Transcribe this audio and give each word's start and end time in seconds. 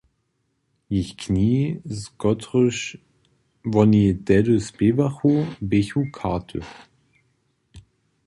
Jich 0.93 1.11
knihi, 1.23 1.65
z 1.97 1.99
kotrychž 2.21 2.79
woni 3.73 4.05
tehdy 4.27 4.55
spěwachu, 4.67 5.33
běchu 5.69 6.01
karty. 6.17 6.59